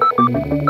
[0.00, 0.69] Música